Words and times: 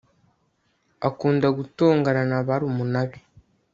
akunda 1.07 1.47
gutongana 1.57 2.23
na 2.31 2.39
barumuna 2.47 3.01
be 3.09 3.19